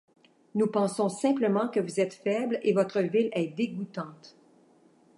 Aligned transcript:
Nous 0.55 0.65
pensons 0.65 1.09
simplement 1.09 1.67
que 1.67 1.79
vous 1.79 1.99
êtes 1.99 2.15
faible 2.15 2.59
et 2.63 2.73
votre 2.73 3.01
ville 3.01 3.29
est 3.33 3.49
dégoûtante. 3.55 4.35